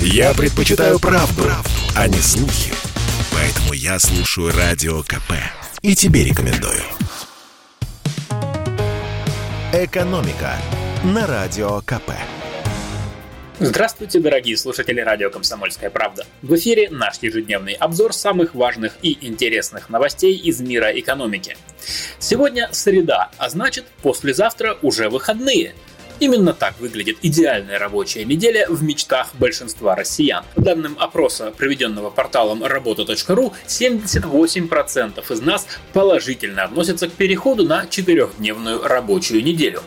Я 0.00 0.34
предпочитаю 0.34 0.98
правду, 0.98 1.42
правду, 1.42 1.70
а 1.94 2.08
не 2.08 2.18
слухи. 2.18 2.72
Поэтому 3.32 3.72
я 3.72 3.98
слушаю 3.98 4.52
Радио 4.52 5.02
КП. 5.02 5.32
И 5.82 5.94
тебе 5.94 6.24
рекомендую. 6.24 6.82
«Экономика» 9.72 10.56
на 11.04 11.26
Радио 11.26 11.80
КП. 11.82 12.12
Здравствуйте, 13.58 14.20
дорогие 14.20 14.56
слушатели 14.56 15.00
радио 15.00 15.30
«Комсомольская 15.30 15.88
правда». 15.90 16.26
В 16.42 16.54
эфире 16.56 16.90
наш 16.90 17.18
ежедневный 17.22 17.72
обзор 17.72 18.12
самых 18.12 18.54
важных 18.54 18.94
и 19.00 19.16
интересных 19.26 19.88
новостей 19.88 20.36
из 20.36 20.60
мира 20.60 20.90
экономики. 20.98 21.56
Сегодня 22.18 22.68
среда, 22.72 23.30
а 23.38 23.48
значит 23.48 23.86
послезавтра 24.02 24.76
уже 24.82 25.08
выходные– 25.08 25.74
Именно 26.18 26.54
так 26.54 26.80
выглядит 26.80 27.18
идеальная 27.20 27.78
рабочая 27.78 28.24
неделя 28.24 28.66
в 28.70 28.82
мечтах 28.82 29.34
большинства 29.34 29.94
россиян. 29.94 30.44
По 30.54 30.62
данным 30.62 30.96
опроса, 30.98 31.52
проведенного 31.56 32.08
порталом 32.08 32.64
работа.ру, 32.64 33.52
78% 33.66 35.32
из 35.32 35.40
нас 35.42 35.66
положительно 35.92 36.64
относятся 36.64 37.08
к 37.08 37.12
переходу 37.12 37.64
на 37.64 37.86
четырехдневную 37.86 38.82
рабочую 38.82 39.44
неделю. 39.44 39.82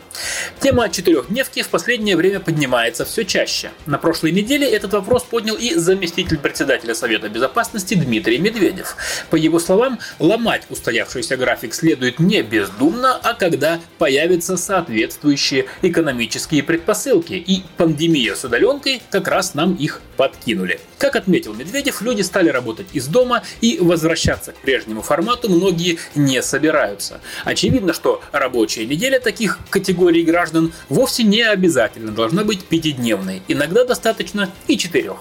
Тема 0.60 0.88
четырехдневки 0.88 1.62
в 1.62 1.68
последнее 1.68 2.16
время 2.16 2.38
поднимается 2.38 3.04
все 3.04 3.24
чаще. 3.24 3.72
На 3.86 3.98
прошлой 3.98 4.30
неделе 4.30 4.70
этот 4.70 4.92
вопрос 4.92 5.24
поднял 5.24 5.56
и 5.56 5.74
заместитель 5.74 6.38
председателя 6.38 6.94
Совета 6.94 7.28
Безопасности 7.28 7.94
Дмитрий 7.94 8.38
Медведев. 8.38 8.96
По 9.30 9.36
его 9.36 9.58
словам, 9.58 9.98
ломать 10.20 10.62
устоявшийся 10.70 11.36
график 11.36 11.74
следует 11.74 12.20
не 12.20 12.42
бездумно, 12.42 13.16
а 13.16 13.34
когда 13.34 13.80
появятся 13.98 14.56
соответствующие 14.56 15.66
экономические 15.82 16.19
экономические 16.20 16.62
предпосылки, 16.62 17.32
и 17.32 17.62
пандемия 17.78 18.34
с 18.34 18.44
удаленкой 18.44 19.00
как 19.10 19.26
раз 19.28 19.54
нам 19.54 19.74
их 19.74 20.02
подкинули. 20.18 20.78
Как 20.98 21.16
отметил 21.16 21.54
Медведев, 21.54 22.02
люди 22.02 22.20
стали 22.20 22.50
работать 22.50 22.88
из 22.92 23.06
дома 23.06 23.42
и 23.62 23.78
возвращаться 23.80 24.52
к 24.52 24.56
прежнему 24.56 25.00
формату 25.00 25.48
многие 25.48 25.98
не 26.14 26.42
собираются. 26.42 27.20
Очевидно, 27.46 27.94
что 27.94 28.20
рабочая 28.32 28.84
неделя 28.84 29.18
таких 29.18 29.58
категорий 29.70 30.22
граждан 30.22 30.72
вовсе 30.90 31.22
не 31.22 31.40
обязательно 31.40 32.12
должна 32.12 32.44
быть 32.44 32.64
пятидневной, 32.64 33.40
иногда 33.48 33.84
достаточно 33.86 34.50
и 34.68 34.76
четырех. 34.76 35.16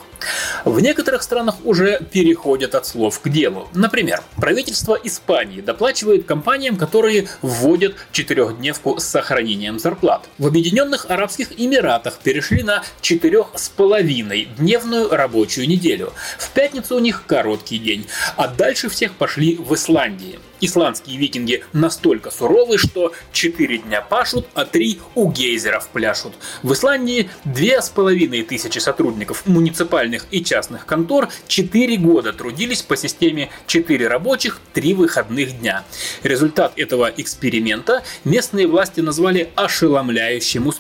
В 0.65 0.81
некоторых 0.81 1.23
странах 1.23 1.55
уже 1.63 2.01
переходят 2.11 2.75
от 2.75 2.85
слов 2.85 3.21
к 3.21 3.29
делу. 3.29 3.69
Например, 3.73 4.21
правительство 4.35 4.99
Испании 5.01 5.61
доплачивает 5.61 6.25
компаниям, 6.25 6.75
которые 6.75 7.29
вводят 7.41 7.95
четырехдневку 8.11 8.99
с 8.99 9.05
сохранением 9.05 9.79
зарплат. 9.79 10.27
В 10.37 10.47
Объединенных 10.89 11.11
Арабских 11.11 11.51
Эмиратах 11.55 12.17
перешли 12.17 12.63
на 12.63 12.83
четырех 13.01 13.51
с 13.53 13.69
половиной 13.69 14.45
дневную 14.57 15.09
рабочую 15.09 15.67
неделю. 15.67 16.13
В 16.39 16.49
пятницу 16.49 16.95
у 16.95 16.99
них 16.99 17.25
короткий 17.27 17.77
день, 17.77 18.07
а 18.37 18.47
дальше 18.47 18.89
всех 18.89 19.13
пошли 19.13 19.55
в 19.55 19.75
Исландии. 19.75 20.39
Исландские 20.61 21.17
викинги 21.17 21.63
настолько 21.71 22.31
суровы, 22.31 22.77
что 22.77 23.13
4 23.31 23.77
дня 23.77 24.01
пашут, 24.01 24.47
а 24.55 24.65
3 24.65 24.99
у 25.15 25.31
гейзеров 25.31 25.87
пляшут. 25.87 26.33
В 26.63 26.73
Исландии 26.73 27.29
две 27.45 27.81
с 27.81 27.89
половиной 27.89 28.43
тысячи 28.43 28.79
сотрудников 28.79 29.45
муниципальных 29.45 30.25
и 30.31 30.43
частных 30.43 30.85
контор 30.85 31.29
4 31.47 31.97
года 31.97 32.33
трудились 32.33 32.81
по 32.81 32.97
системе 32.97 33.49
4 33.67 34.07
рабочих, 34.07 34.59
3 34.73 34.95
выходных 34.95 35.59
дня. 35.59 35.83
Результат 36.23 36.73
этого 36.75 37.09
эксперимента 37.15 38.03
местные 38.25 38.67
власти 38.67 38.99
назвали 38.99 39.51
ошеломляющим 39.55 40.67
успехом. 40.67 40.78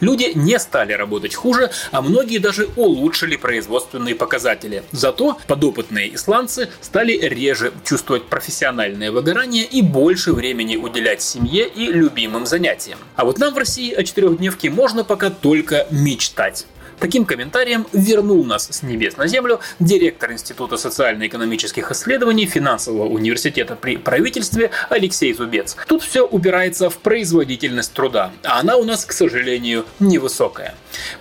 Люди 0.00 0.32
не 0.34 0.58
стали 0.58 0.92
работать 0.92 1.34
хуже, 1.34 1.70
а 1.90 2.02
многие 2.02 2.38
даже 2.38 2.68
улучшили 2.76 3.36
производственные 3.36 4.14
показатели. 4.14 4.82
Зато 4.92 5.38
подопытные 5.46 6.14
исландцы 6.14 6.68
стали 6.80 7.12
реже 7.12 7.72
чувствовать 7.84 8.24
профессиональный 8.24 8.90
эмоциональное 8.90 9.10
выгорание 9.10 9.64
и 9.64 9.82
больше 9.82 10.32
времени 10.32 10.76
уделять 10.76 11.22
семье 11.22 11.68
и 11.68 11.86
любимым 11.86 12.46
занятиям. 12.46 12.98
А 13.16 13.24
вот 13.24 13.38
нам 13.38 13.54
в 13.54 13.58
России 13.58 13.92
о 13.92 14.02
четырехдневке 14.02 14.70
можно 14.70 15.04
пока 15.04 15.30
только 15.30 15.86
мечтать. 15.90 16.66
Таким 17.00 17.24
комментарием 17.24 17.86
вернул 17.94 18.44
нас 18.44 18.68
с 18.70 18.82
небес 18.82 19.16
на 19.16 19.26
землю 19.26 19.60
директор 19.78 20.32
Института 20.32 20.76
социально-экономических 20.76 21.90
исследований 21.90 22.44
Финансового 22.44 23.08
университета 23.08 23.74
при 23.74 23.96
правительстве 23.96 24.70
Алексей 24.90 25.32
Зубец. 25.32 25.78
Тут 25.88 26.02
все 26.02 26.26
упирается 26.26 26.90
в 26.90 26.98
производительность 26.98 27.94
труда, 27.94 28.32
а 28.44 28.60
она 28.60 28.76
у 28.76 28.84
нас, 28.84 29.06
к 29.06 29.12
сожалению, 29.12 29.86
невысокая. 29.98 30.74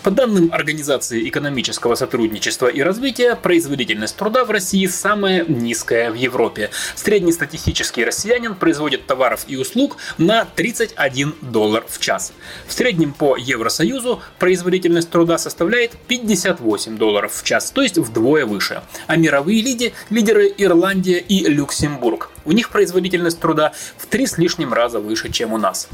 По 0.04 0.12
данным 0.12 0.52
Организации 0.52 1.28
экономического 1.28 1.96
сотрудничества 1.96 2.68
и 2.68 2.82
развития, 2.82 3.36
производительность 3.36 4.16
труда 4.16 4.46
в 4.46 4.52
России 4.52 4.86
самая 4.88 5.46
низкая 5.46 6.12
в 6.12 6.16
Европе. 6.16 6.72
Среднестатистический 6.96 8.04
россиянин 8.04 8.56
производит 8.56 9.06
товаров 9.08 9.46
и 9.48 9.56
услуг 9.56 9.98
на 10.18 10.46
31 10.46 11.36
доллар 11.42 11.86
в 11.88 12.00
час. 12.00 12.34
В 12.68 12.74
среднем 12.74 13.14
по 13.14 13.38
Евросоюзу 13.38 14.22
производительность 14.38 15.10
труда 15.10 15.38
составляет 15.38 15.60
составляет 15.60 15.92
58 16.08 16.98
долларов 16.98 17.34
в 17.34 17.44
час, 17.44 17.72
то 17.72 17.82
есть 17.82 17.98
вдвое 17.98 18.46
выше. 18.46 18.82
А 19.08 19.18
мировые 19.18 19.62
лиди– 19.62 19.94
лидеры 20.10 20.54
Ирландия 20.58 21.20
и 21.20 21.46
Люксембург. 21.46 22.30
У 22.50 22.52
них 22.52 22.72
производительность 22.72 23.40
труда 23.40 23.74
в 23.96 24.08
три 24.08 24.26
с 24.26 24.40
лишним 24.40 24.74
раза 24.74 25.00
выше, 25.00 25.32
чем 25.32 25.54
у 25.54 25.60
нас. 25.60 25.88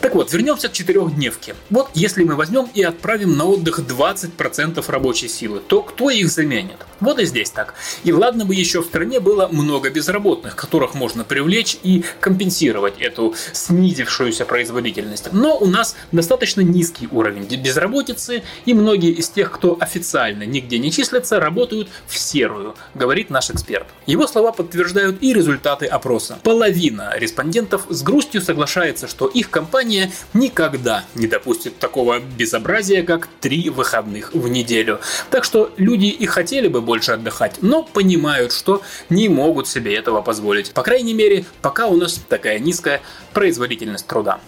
Так 0.00 0.14
вот, 0.14 0.32
вернемся 0.32 0.70
к 0.70 0.72
четырехдневке. 0.72 1.54
Вот 1.68 1.90
если 1.92 2.24
мы 2.24 2.36
возьмем 2.36 2.70
и 2.72 2.82
отправим 2.82 3.36
на 3.36 3.44
отдых 3.44 3.80
20% 3.80 4.82
рабочей 4.90 5.28
силы, 5.28 5.60
то 5.60 5.82
кто 5.82 6.08
их 6.08 6.30
заменит? 6.30 6.78
Вот 7.00 7.18
и 7.18 7.24
здесь 7.24 7.50
так. 7.50 7.74
И 8.04 8.12
ладно 8.12 8.44
бы 8.44 8.54
еще 8.54 8.82
в 8.82 8.86
стране 8.86 9.20
было 9.20 9.48
много 9.48 9.90
безработных, 9.90 10.56
которых 10.56 10.94
можно 10.94 11.24
привлечь 11.24 11.78
и 11.82 12.04
компенсировать 12.20 13.00
эту 13.00 13.34
снизившуюся 13.52 14.44
производительность. 14.44 15.32
Но 15.32 15.56
у 15.56 15.66
нас 15.66 15.96
достаточно 16.12 16.60
низкий 16.60 17.08
уровень 17.10 17.44
безработицы, 17.44 18.42
и 18.64 18.74
многие 18.74 19.12
из 19.12 19.28
тех, 19.28 19.50
кто 19.50 19.76
официально 19.80 20.44
нигде 20.44 20.78
не 20.78 20.92
числятся, 20.92 21.40
работают 21.40 21.88
в 22.06 22.18
серую, 22.18 22.74
говорит 22.94 23.30
наш 23.30 23.50
эксперт. 23.50 23.86
Его 24.06 24.26
слова 24.26 24.52
подтверждают 24.52 25.22
и 25.22 25.32
результаты 25.32 25.86
опроса. 25.86 26.38
Половина 26.42 27.14
респондентов 27.16 27.86
с 27.88 28.02
грустью 28.02 28.40
соглашается, 28.40 29.08
что 29.08 29.26
их 29.26 29.50
компания 29.50 30.12
никогда 30.34 31.04
не 31.14 31.26
допустит 31.26 31.78
такого 31.78 32.20
безобразия, 32.20 33.02
как 33.02 33.28
три 33.40 33.70
выходных 33.70 34.32
в 34.34 34.48
неделю. 34.48 35.00
Так 35.30 35.44
что 35.44 35.72
люди 35.76 36.06
и 36.06 36.26
хотели 36.26 36.68
бы 36.68 36.80
больше 36.90 37.12
отдыхать, 37.12 37.58
но 37.62 37.84
понимают, 37.84 38.50
что 38.52 38.82
не 39.10 39.28
могут 39.28 39.68
себе 39.68 39.94
этого 39.94 40.22
позволить. 40.22 40.72
По 40.72 40.82
крайней 40.82 41.14
мере, 41.14 41.44
пока 41.62 41.86
у 41.86 41.96
нас 41.96 42.20
такая 42.28 42.58
низкая 42.58 43.00
производительность 43.32 44.08
труда. 44.08 44.40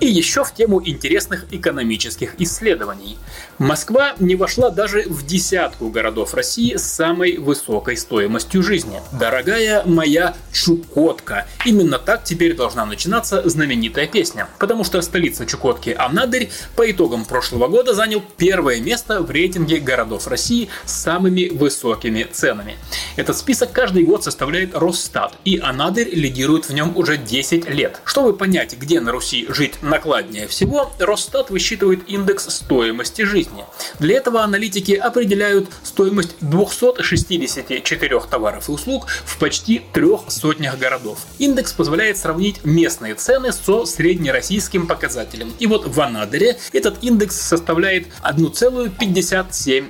И 0.00 0.06
еще 0.06 0.44
в 0.44 0.54
тему 0.54 0.80
интересных 0.84 1.46
экономических 1.50 2.40
исследований. 2.40 3.18
Москва 3.58 4.14
не 4.20 4.36
вошла 4.36 4.70
даже 4.70 5.02
в 5.02 5.26
десятку 5.26 5.88
городов 5.88 6.34
России 6.34 6.76
с 6.76 6.84
самой 6.84 7.38
высокой 7.38 7.96
стоимостью 7.96 8.62
жизни. 8.62 9.02
Дорогая 9.10 9.82
моя 9.84 10.36
Чукотка. 10.52 11.48
Именно 11.66 11.98
так 11.98 12.22
теперь 12.22 12.54
должна 12.54 12.86
начинаться 12.86 13.48
знаменитая 13.48 14.06
песня. 14.06 14.48
Потому 14.60 14.84
что 14.84 15.02
столица 15.02 15.46
Чукотки 15.46 15.90
Анадырь 15.90 16.48
по 16.76 16.88
итогам 16.88 17.24
прошлого 17.24 17.66
года 17.66 17.92
занял 17.92 18.22
первое 18.36 18.80
место 18.80 19.20
в 19.20 19.30
рейтинге 19.32 19.80
городов 19.80 20.28
России 20.28 20.68
с 20.84 20.92
самыми 20.92 21.48
высокими 21.48 22.22
ценами. 22.22 22.76
Этот 23.16 23.36
список 23.36 23.72
каждый 23.72 24.04
год 24.04 24.22
составляет 24.22 24.76
Росстат, 24.76 25.34
и 25.44 25.58
Анадырь 25.58 26.10
лидирует 26.14 26.68
в 26.68 26.72
нем 26.72 26.96
уже 26.96 27.16
10 27.16 27.68
лет. 27.70 28.00
Чтобы 28.04 28.32
понять, 28.32 28.78
где 28.78 29.00
на 29.00 29.10
Руси 29.10 29.46
жить 29.48 29.82
накладнее 29.88 30.46
всего, 30.46 30.92
Росстат 30.98 31.50
высчитывает 31.50 32.08
индекс 32.08 32.48
стоимости 32.48 33.22
жизни. 33.22 33.64
Для 33.98 34.16
этого 34.16 34.42
аналитики 34.42 34.92
определяют 34.92 35.68
стоимость 35.82 36.36
264 36.40 38.20
товаров 38.30 38.68
и 38.68 38.72
услуг 38.72 39.06
в 39.24 39.38
почти 39.38 39.82
трех 39.92 40.30
сотнях 40.30 40.78
городов. 40.78 41.18
Индекс 41.38 41.72
позволяет 41.72 42.18
сравнить 42.18 42.64
местные 42.64 43.14
цены 43.14 43.52
со 43.52 43.84
среднероссийским 43.86 44.86
показателем. 44.86 45.52
И 45.58 45.66
вот 45.66 45.86
в 45.86 46.00
Анадыре 46.00 46.58
этот 46.72 47.02
индекс 47.02 47.40
составляет 47.40 48.06
1,57. 48.22 49.88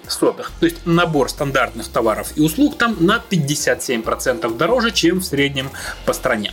То 0.60 0.66
есть 0.66 0.76
набор 0.84 1.28
стандартных 1.28 1.88
товаров 1.88 2.32
и 2.36 2.40
услуг 2.40 2.78
там 2.78 2.96
на 3.00 3.22
57% 3.30 4.56
дороже, 4.56 4.90
чем 4.90 5.20
в 5.20 5.24
среднем 5.24 5.70
по 6.06 6.12
стране. 6.12 6.52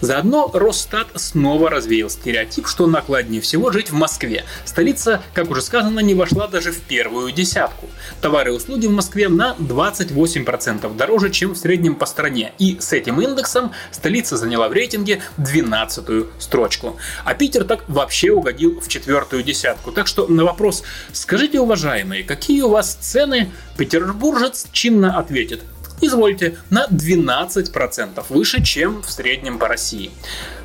Заодно 0.00 0.50
Росстат 0.52 1.08
снова 1.14 1.70
развеял 1.70 2.10
стереотип, 2.10 2.66
что 2.66 2.86
накладнее 2.86 3.40
всего 3.40 3.70
жить 3.70 3.90
в 3.90 3.94
Москве. 3.94 4.44
Столица, 4.64 5.22
как 5.32 5.50
уже 5.50 5.62
сказано, 5.62 6.00
не 6.00 6.14
вошла 6.14 6.46
даже 6.46 6.72
в 6.72 6.80
первую 6.80 7.32
десятку. 7.32 7.88
Товары 8.20 8.50
и 8.50 8.54
услуги 8.54 8.86
в 8.86 8.92
Москве 8.92 9.28
на 9.28 9.54
28% 9.58 10.96
дороже, 10.96 11.30
чем 11.30 11.52
в 11.52 11.56
среднем 11.56 11.94
по 11.94 12.06
стране. 12.06 12.52
И 12.58 12.78
с 12.80 12.92
этим 12.92 13.20
индексом 13.20 13.72
столица 13.90 14.36
заняла 14.36 14.68
в 14.68 14.72
рейтинге 14.72 15.22
12 15.38 16.26
строчку. 16.38 16.96
А 17.24 17.34
Питер 17.34 17.64
так 17.64 17.84
вообще 17.88 18.30
угодил 18.30 18.80
в 18.80 18.88
четвертую 18.88 19.42
десятку. 19.42 19.92
Так 19.92 20.06
что 20.06 20.26
на 20.26 20.44
вопрос 20.44 20.82
«Скажите, 21.12 21.60
уважаемые, 21.60 22.24
какие 22.24 22.62
у 22.62 22.70
вас 22.70 22.94
цены?» 22.94 23.50
Петербуржец 23.76 24.66
чинно 24.72 25.18
ответит 25.18 25.62
извольте, 26.06 26.56
на 26.70 26.86
12% 26.86 28.24
выше, 28.28 28.62
чем 28.62 29.02
в 29.02 29.10
среднем 29.10 29.58
по 29.58 29.66
России. 29.68 30.10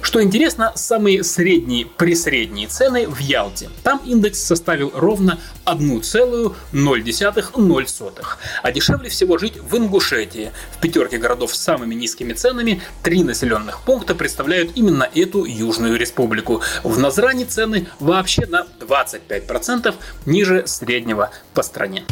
Что 0.01 0.24
интересно, 0.24 0.71
самые 0.75 1.24
средние 1.24 1.86
присредние 1.86 2.68
цены 2.68 3.07
в 3.07 3.19
Ялте. 3.19 3.69
Там 3.83 4.01
индекс 4.06 4.39
составил 4.39 4.91
ровно 4.94 5.39
1,0,0. 5.65 8.25
А 8.63 8.71
дешевле 8.71 9.09
всего 9.09 9.38
жить 9.38 9.57
в 9.57 9.75
Ингушетии. 9.75 10.51
В 10.77 10.81
пятерке 10.81 11.18
городов 11.18 11.53
с 11.56 11.59
самыми 11.59 11.95
низкими 11.95 12.33
ценами 12.33 12.81
три 13.03 13.24
населенных 13.24 13.81
пункта 13.81 14.15
представляют 14.15 14.71
именно 14.75 15.09
эту 15.13 15.45
Южную 15.45 15.97
Республику. 15.97 16.62
В 16.83 16.97
Назране 16.97 17.45
цены 17.45 17.88
вообще 18.00 18.45
на 18.45 18.65
25% 18.80 19.94
ниже 20.25 20.65
среднего 20.65 21.31
по 21.53 21.62
стране. 21.62 22.06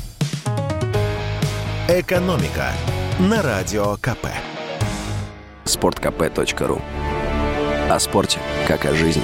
Экономика 1.88 2.74
на 3.19 3.42
Радио 3.42 3.96
КП. 3.96 4.28
Спорткп.ру 5.64 6.81
О 7.90 8.00
спорте, 8.00 8.40
как 8.68 8.86
о 8.86 8.94
жизни. 8.94 9.24